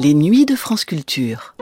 [0.00, 1.56] Les nuits de France Culture.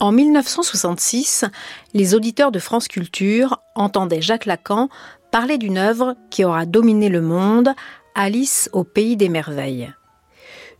[0.00, 1.44] En 1966,
[1.92, 4.88] les auditeurs de France Culture entendaient Jacques Lacan
[5.30, 7.72] parler d'une œuvre qui aura dominé le monde,
[8.16, 9.94] Alice au pays des merveilles.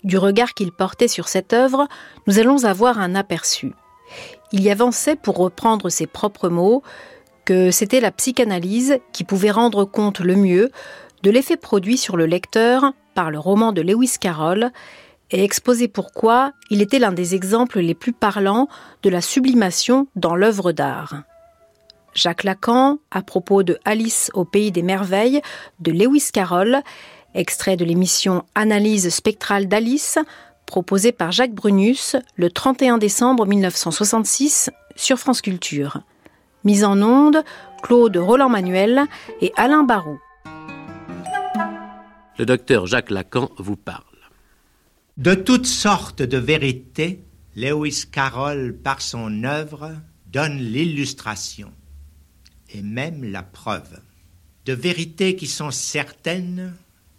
[0.02, 1.86] Du regard qu'il portait sur cette œuvre,
[2.26, 3.74] nous allons avoir un aperçu.
[4.52, 6.82] Il y avançait, pour reprendre ses propres mots,
[7.44, 10.70] que c'était la psychanalyse qui pouvait rendre compte le mieux
[11.22, 14.70] de l'effet produit sur le lecteur par le roman de Lewis Carroll
[15.30, 18.68] et exposer pourquoi il était l'un des exemples les plus parlants
[19.02, 21.22] de la sublimation dans l'œuvre d'art.
[22.14, 25.40] Jacques Lacan, à propos de Alice au pays des merveilles
[25.80, 26.80] de Lewis Carroll,
[27.34, 30.18] extrait de l'émission Analyse spectrale d'Alice,
[30.66, 36.00] proposée par Jacques Brunus le 31 décembre 1966 sur France Culture.
[36.64, 37.44] Mise en onde,
[37.82, 39.02] Claude Roland-Manuel
[39.40, 40.18] et Alain Barou.
[42.38, 44.02] Le docteur Jacques Lacan vous parle.
[45.16, 47.22] De toutes sortes de vérités,
[47.54, 49.92] Lewis Carroll, par son œuvre,
[50.26, 51.70] donne l'illustration
[52.70, 54.00] et même la preuve.
[54.64, 56.74] De vérités qui sont certaines,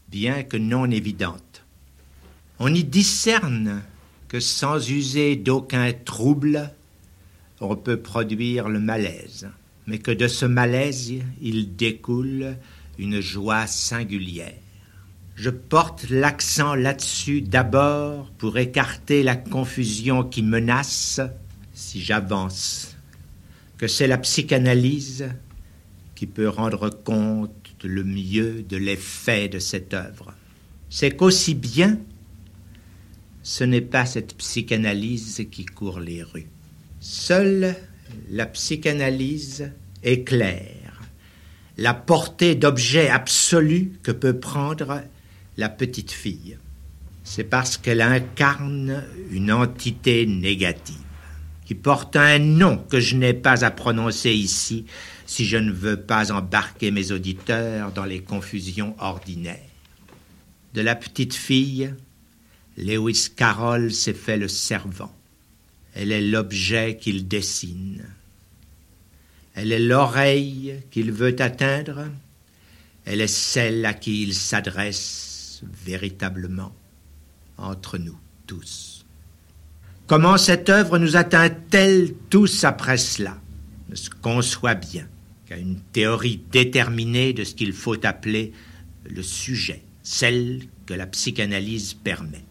[0.09, 1.44] bien que non évidentes.
[2.59, 3.81] On y discerne
[4.29, 6.71] que sans user d'aucun trouble,
[7.59, 9.49] on peut produire le malaise,
[9.87, 12.55] mais que de ce malaise, il découle
[12.97, 14.53] une joie singulière.
[15.35, 21.19] Je porte l'accent là-dessus d'abord pour écarter la confusion qui menace
[21.73, 22.95] si j'avance,
[23.77, 25.27] que c'est la psychanalyse
[26.15, 27.51] qui peut rendre compte
[27.83, 30.33] le mieux de l'effet de cette œuvre.
[30.89, 31.99] C'est qu'aussi bien,
[33.45, 36.47] ce n'est pas cette psychanalyse qui court les rues.
[36.99, 37.75] Seule
[38.31, 39.71] la psychanalyse
[40.03, 40.73] éclaire
[41.77, 45.03] la portée d'objet absolu que peut prendre
[45.57, 46.57] la petite fille.
[47.23, 50.95] C'est parce qu'elle incarne une entité négative,
[51.65, 54.85] qui porte un nom que je n'ai pas à prononcer ici
[55.27, 59.59] si je ne veux pas embarquer mes auditeurs dans les confusions ordinaires.
[60.73, 61.93] De la petite fille,
[62.77, 65.15] Lewis Carroll s'est fait le servant.
[65.93, 68.05] Elle est l'objet qu'il dessine.
[69.53, 72.07] Elle est l'oreille qu'il veut atteindre.
[73.05, 76.75] Elle est celle à qui il s'adresse véritablement
[77.57, 79.05] entre nous tous.
[80.07, 83.39] Comment cette œuvre nous atteint-elle tous après cela?
[83.89, 85.07] Ne se conçoit bien
[85.47, 88.51] qu'à une théorie déterminée de ce qu'il faut appeler
[89.09, 92.43] le sujet, celle que la psychanalyse permet?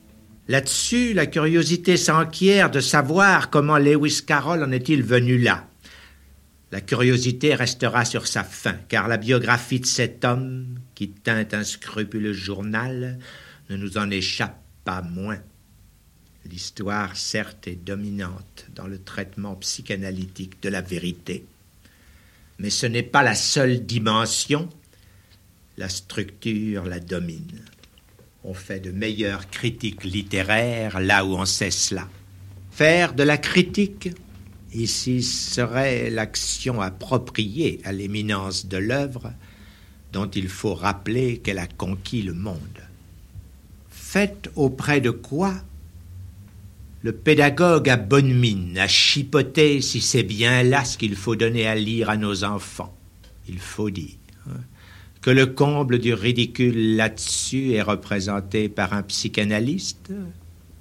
[0.48, 5.66] Là-dessus, la curiosité s'enquiert de savoir comment Lewis Carroll en est-il venu là.
[6.70, 11.64] La curiosité restera sur sa fin, car la biographie de cet homme, qui teinte un
[11.64, 13.18] scrupuleux journal,
[13.70, 15.40] ne nous en échappe pas moins.
[16.50, 21.46] L'histoire, certes, est dominante dans le traitement psychanalytique de la vérité,
[22.58, 24.68] mais ce n'est pas la seule dimension,
[25.78, 27.62] la structure la domine.
[28.44, 32.08] On fait de meilleures critiques littéraires là où on sait cela.
[32.70, 34.10] Faire de la critique
[34.74, 39.32] Ici serait l'action appropriée à l'éminence de l'œuvre
[40.12, 42.58] dont il faut rappeler qu'elle a conquis le monde.
[43.88, 45.54] Faites auprès de quoi?
[47.02, 51.68] Le pédagogue a bonne mine à chipoter si c'est bien là ce qu'il faut donner
[51.68, 52.96] à lire à nos enfants.
[53.48, 54.16] Il faut dire
[54.48, 54.60] hein,
[55.24, 60.12] que le comble du ridicule là-dessus est représenté par un psychanalyste,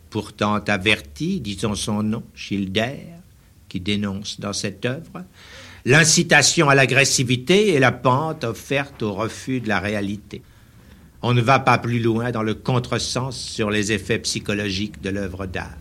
[0.10, 3.06] pourtant averti, disons son nom, Schilder,
[3.70, 5.24] qui dénonce dans cette œuvre,
[5.86, 10.42] l'incitation à l'agressivité et la pente offerte au refus de la réalité.
[11.22, 15.46] On ne va pas plus loin dans le contresens sur les effets psychologiques de l'œuvre
[15.46, 15.78] d'art.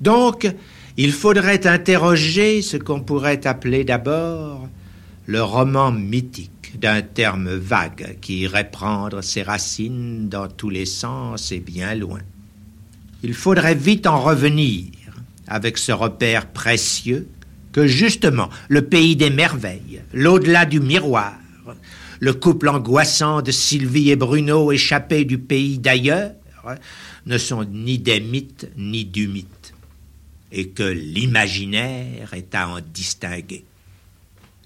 [0.00, 0.46] Donc,
[0.96, 4.68] il faudrait interroger ce qu'on pourrait appeler d'abord
[5.26, 11.52] le roman mythique, d'un terme vague qui irait prendre ses racines dans tous les sens
[11.52, 12.20] et bien loin.
[13.22, 14.84] Il faudrait vite en revenir
[15.48, 17.28] avec ce repère précieux
[17.72, 21.34] que justement le pays des merveilles, l'au-delà du miroir,
[22.20, 26.32] le couple angoissant de Sylvie et Bruno échappés du pays d'ailleurs,
[27.26, 29.74] ne sont ni des mythes ni du mythe,
[30.52, 33.64] et que l'imaginaire est à en distinguer.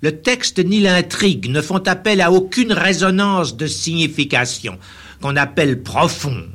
[0.02, 4.79] Le texte ni l'intrigue ne font appel à aucune résonance de signification
[5.20, 6.50] qu'on appelle profonde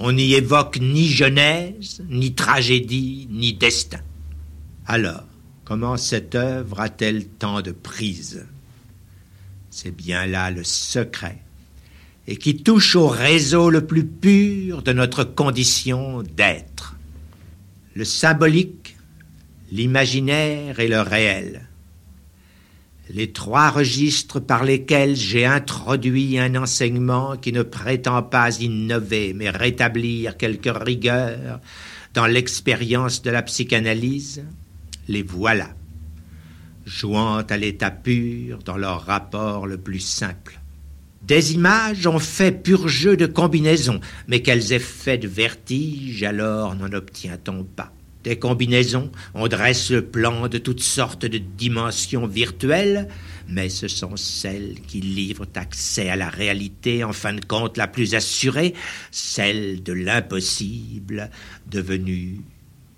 [0.00, 3.98] on n'y évoque ni genèse, ni tragédie, ni destin.
[4.86, 5.24] Alors,
[5.68, 8.46] Comment cette œuvre a-t-elle tant de prise
[9.68, 11.42] C'est bien là le secret,
[12.26, 16.96] et qui touche au réseau le plus pur de notre condition d'être.
[17.92, 18.96] Le symbolique,
[19.70, 21.67] l'imaginaire et le réel
[23.10, 29.50] les trois registres par lesquels j'ai introduit un enseignement qui ne prétend pas innover, mais
[29.50, 31.60] rétablir quelque rigueur
[32.14, 34.42] dans l'expérience de la psychanalyse,
[35.08, 35.68] les voilà,
[36.84, 40.60] jouant à l'état pur dans leur rapport le plus simple.
[41.22, 46.92] Des images ont fait pur jeu de combinaison, mais quels effets de vertige alors n'en
[46.92, 47.92] obtient-on pas?
[48.24, 53.08] Des combinaisons, on dresse le plan de toutes sortes de dimensions virtuelles,
[53.48, 57.86] mais ce sont celles qui livrent accès à la réalité, en fin de compte la
[57.86, 58.74] plus assurée,
[59.10, 61.30] celle de l'impossible,
[61.70, 62.40] devenu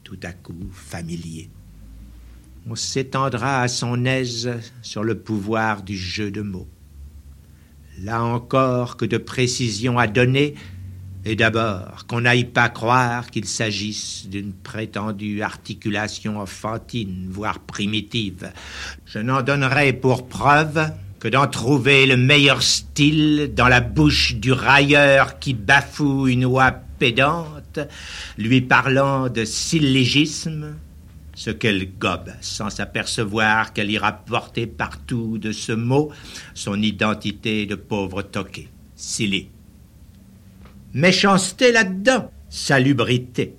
[0.04, 1.50] tout à coup familier.
[2.68, 4.50] On s'étendra à son aise
[4.82, 6.68] sur le pouvoir du jeu de mots.
[8.02, 10.54] Là encore que de précision à donner,
[11.24, 18.50] et d'abord, qu'on n'aille pas croire qu'il s'agisse d'une prétendue articulation enfantine, voire primitive.
[19.04, 24.52] Je n'en donnerai pour preuve que d'en trouver le meilleur style dans la bouche du
[24.52, 27.78] railleur qui bafoue une oie pédante,
[28.38, 30.74] lui parlant de syllégisme,
[31.34, 36.10] ce qu'elle gobe, sans s'apercevoir qu'elle ira porter partout de ce mot
[36.54, 38.68] son identité de pauvre toqué.
[38.96, 39.48] Silly
[40.92, 43.54] méchanceté là-dedans, salubrité,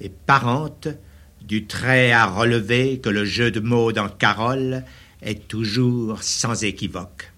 [0.00, 0.88] et parente
[1.42, 4.84] du trait à relever que le jeu de mots dans Carole
[5.22, 7.32] est toujours sans équivoque.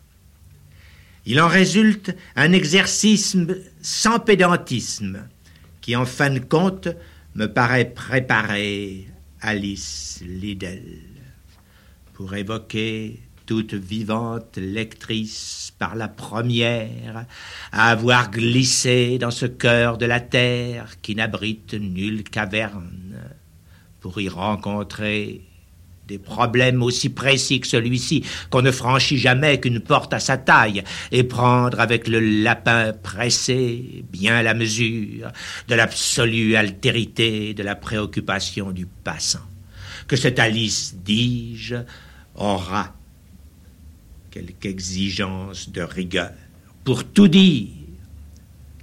[1.27, 3.37] Il en résulte un exercice
[3.81, 5.27] sans pédantisme,
[5.81, 6.89] qui en fin de compte
[7.35, 9.09] me paraît préparer
[9.41, 11.01] Alice Liddell
[12.13, 17.27] pour évoquer toute vivante lectrice par la première,
[17.73, 23.19] à avoir glissé dans ce cœur de la terre qui n'abrite nulle caverne,
[24.01, 25.43] pour y rencontrer
[26.07, 30.85] des problèmes aussi précis que celui-ci, qu'on ne franchit jamais qu'une porte à sa taille,
[31.11, 35.31] et prendre avec le lapin pressé bien la mesure
[35.69, 39.47] de l'absolue altérité de la préoccupation du passant.
[40.07, 41.77] Que cette Alice, dis-je,
[42.35, 42.95] aura
[44.35, 46.33] quelque exigence de rigueur,
[46.83, 47.69] pour tout dire,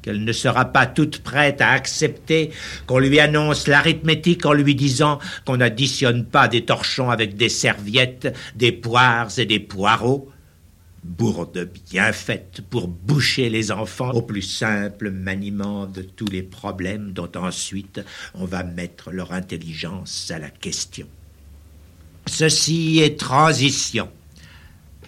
[0.02, 2.52] qu'elle ne sera pas toute prête à accepter
[2.88, 8.34] qu'on lui annonce l'arithmétique en lui disant qu'on n'additionne pas des torchons avec des serviettes,
[8.56, 10.32] des poires et des poireaux,
[11.04, 17.12] bourde bien faite pour boucher les enfants au plus simple maniement de tous les problèmes
[17.12, 18.00] dont ensuite
[18.36, 21.08] on va mettre leur intelligence à la question.
[22.26, 24.10] Ceci est transition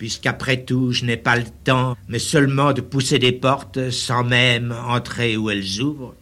[0.04, 4.76] puisqu'après tout je n'ai pas le temps, mais seulement de pousser des portes sans même
[4.86, 6.14] entrer où elles ouvrent,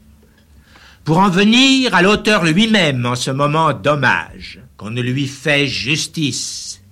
[1.04, 6.84] pour en venir à l'auteur lui-même en ce moment dommage, qu'on ne lui fait justice,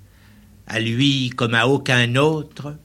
[0.66, 2.76] à lui comme à aucun autre,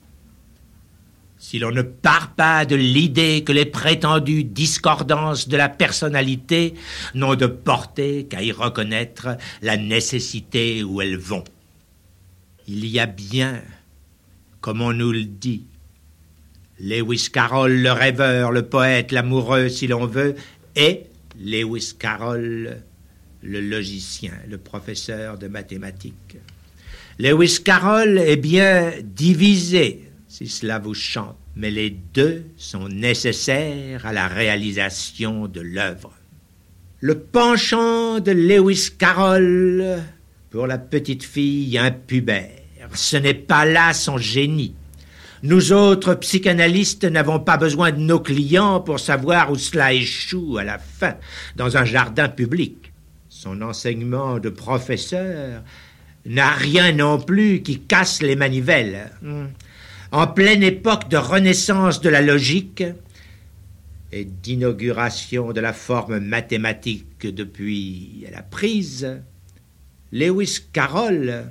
[1.38, 6.74] si l'on ne part pas de l'idée que les prétendues discordances de la personnalité
[7.14, 11.44] n'ont de portée qu'à y reconnaître la nécessité où elles vont.
[12.68, 13.62] Il y a bien
[14.64, 15.66] comme on nous le dit.
[16.80, 20.36] Lewis Carroll, le rêveur, le poète, l'amoureux, si l'on veut,
[20.74, 21.02] et
[21.38, 22.78] Lewis Carroll,
[23.42, 26.38] le logicien, le professeur de mathématiques.
[27.18, 34.14] Lewis Carroll est bien divisé, si cela vous chante, mais les deux sont nécessaires à
[34.14, 36.14] la réalisation de l'œuvre.
[37.00, 39.98] Le penchant de Lewis Carroll
[40.48, 44.74] pour la petite fille impubère ce n'est pas là son génie.
[45.42, 50.64] Nous autres psychanalystes n'avons pas besoin de nos clients pour savoir où cela échoue à
[50.64, 51.16] la fin,
[51.56, 52.92] dans un jardin public.
[53.28, 55.62] Son enseignement de professeur
[56.24, 59.10] n'a rien non plus qui casse les manivelles.
[59.20, 59.48] Hmm.
[60.12, 62.84] En pleine époque de renaissance de la logique
[64.12, 69.20] et d'inauguration de la forme mathématique depuis la prise,
[70.12, 71.44] Lewis Carroll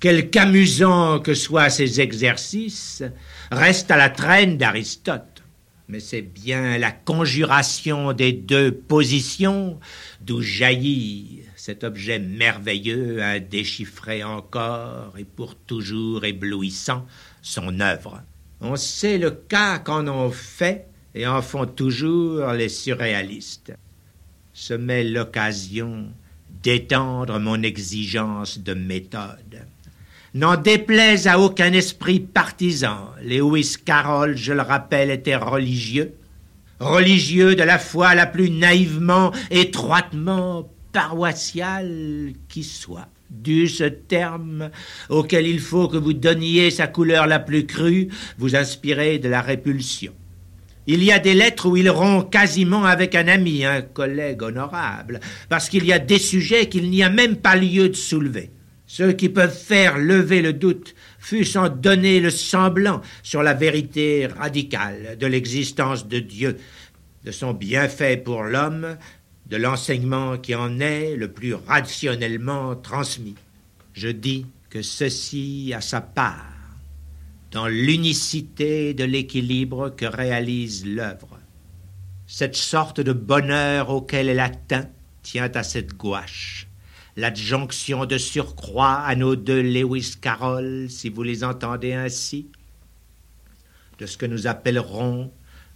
[0.00, 3.04] quelque amusant que soient ces exercices,
[3.52, 5.42] reste à la traîne d'Aristote.
[5.88, 9.78] Mais c'est bien la conjuration des deux positions
[10.20, 17.06] d'où jaillit cet objet merveilleux, indéchiffré encore et pour toujours éblouissant,
[17.42, 18.22] son œuvre.
[18.60, 23.72] On sait le cas qu'en ont fait et en font toujours les surréalistes.
[24.54, 26.06] Se met l'occasion
[26.62, 29.66] d'étendre mon exigence de méthode.
[30.32, 36.12] N'en déplaise à aucun esprit partisan, Lewis Carroll, je le rappelle, était religieux,
[36.78, 44.70] religieux de la foi la plus naïvement, étroitement paroissiale qui soit dû ce terme
[45.08, 48.06] auquel il faut que vous donniez sa couleur la plus crue,
[48.38, 50.12] vous inspirez de la répulsion.
[50.86, 55.18] Il y a des lettres où il rompt quasiment avec un ami, un collègue honorable,
[55.48, 58.50] parce qu'il y a des sujets qu'il n'y a même pas lieu de soulever.
[58.92, 64.26] Ceux qui peuvent faire lever le doute, fût-ce en donner le semblant sur la vérité
[64.26, 66.56] radicale de l'existence de Dieu,
[67.24, 68.96] de son bienfait pour l'homme,
[69.46, 73.36] de l'enseignement qui en est le plus rationnellement transmis.
[73.92, 76.50] Je dis que ceci a sa part
[77.52, 81.38] dans l'unicité de l'équilibre que réalise l'œuvre.
[82.26, 84.88] Cette sorte de bonheur auquel elle atteint
[85.22, 86.69] tient à cette gouache.
[87.20, 92.46] L'adjonction de surcroît à nos deux Lewis Carroll, si vous les entendez ainsi,
[93.98, 95.30] de ce que nous appellerons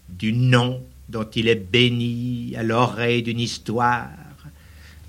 [0.08, 4.08] du nom dont il est béni à l'oreille d'une histoire,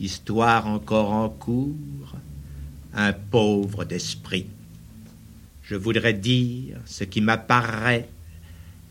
[0.02, 2.18] histoire encore en cours,
[2.94, 4.48] un pauvre d'esprit.
[5.64, 8.10] Je voudrais dire ce qui m'apparaît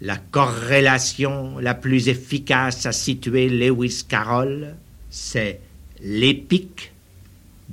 [0.00, 4.76] la corrélation la plus efficace à situer Lewis Carroll,
[5.10, 5.60] c'est
[6.00, 6.93] l'épique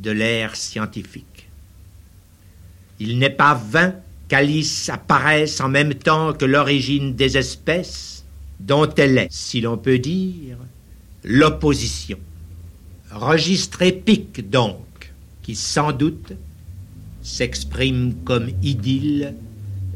[0.01, 1.48] de l'ère scientifique.
[3.00, 3.96] Il n'est pas vain
[4.27, 8.24] qu'Alice apparaisse en même temps que l'origine des espèces,
[8.60, 10.58] dont elle est, si l'on peut dire,
[11.24, 12.17] l'opposition.
[13.12, 15.12] Registre épique donc,
[15.43, 16.34] qui sans doute
[17.22, 19.36] s'exprime comme idylle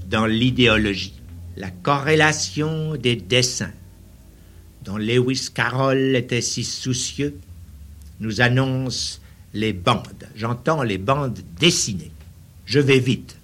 [0.09, 1.13] dans l'idéologie.
[1.57, 3.71] La corrélation des dessins,
[4.83, 7.37] dont Lewis Carroll était si soucieux,
[8.19, 9.21] nous annonce
[9.55, 10.27] les bandes.
[10.35, 12.11] J'entends les bandes dessinées.
[12.65, 13.37] Je vais vite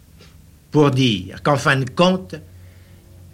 [0.69, 2.35] pour dire qu'en fin de compte,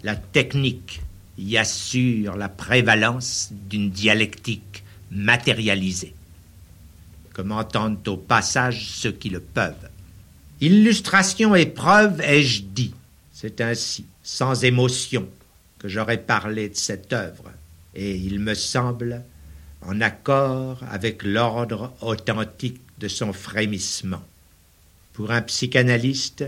[0.04, 1.02] la technique
[1.36, 6.14] y assure la prévalence d'une dialectique matérialisée,
[7.32, 9.88] comme entendent au passage ceux qui le peuvent.
[10.60, 12.94] Illustration et preuve, ai-je dit,
[13.32, 15.28] c'est ainsi, sans émotion,
[15.78, 17.50] que j'aurais parlé de cette œuvre,
[17.94, 19.24] et il me semble
[19.82, 24.22] en accord avec l'ordre authentique de son frémissement.
[25.12, 26.44] Pour un psychanalyste,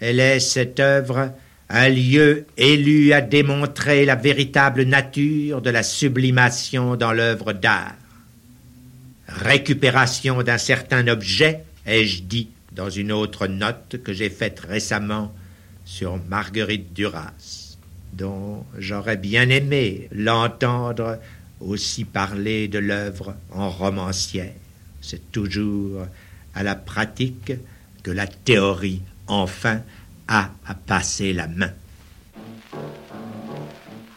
[0.00, 1.32] elle est cette œuvre
[1.72, 7.94] un lieu élu à démontrer la véritable nature de la sublimation dans l'œuvre d'art.
[9.28, 15.32] Récupération d'un certain objet, ai-je dit dans une autre note que j'ai faite récemment
[15.84, 17.76] sur Marguerite Duras,
[18.14, 21.20] dont j'aurais bien aimé l'entendre
[21.60, 24.52] aussi parler de l'œuvre en romancière.
[25.00, 26.06] C'est toujours
[26.54, 27.52] à la pratique
[28.02, 29.80] que la théorie, enfin,
[30.28, 31.72] a à passer la main.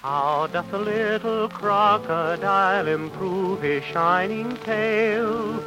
[0.04, 5.64] How doth the little crocodile improve his shining tail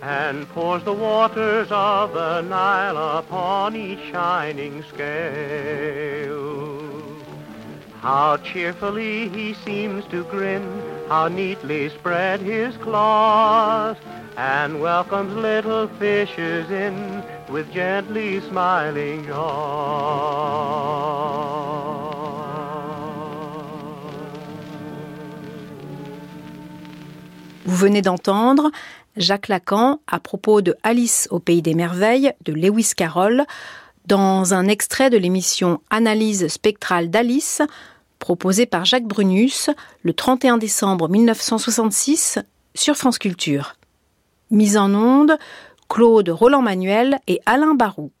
[0.00, 6.34] and pours the waters of the Nile upon each shining scale?
[8.00, 10.64] How cheerfully he seems to grin,
[11.08, 13.96] how neatly spread his claws,
[14.36, 19.26] and welcomes little fishes in with gently smiling
[27.66, 28.70] Vous venez d'entendre
[29.16, 33.44] Jacques Lacan à propos de Alice au pays des merveilles de Lewis Carroll
[34.06, 37.62] dans un extrait de l'émission Analyse spectrale d'Alice
[38.24, 39.68] proposée par Jacques Brunus
[40.02, 42.38] le 31 décembre 1966
[42.74, 43.76] sur France Culture.
[44.50, 45.36] Mise en onde,
[45.90, 48.12] Claude Roland-Manuel et Alain Barou.